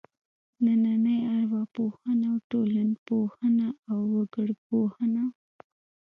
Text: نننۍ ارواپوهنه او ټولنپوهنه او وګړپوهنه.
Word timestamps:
نننۍ 0.63 1.19
ارواپوهنه 1.35 2.25
او 2.31 2.37
ټولنپوهنه 2.51 3.67
او 3.91 3.99
وګړپوهنه. 4.13 5.23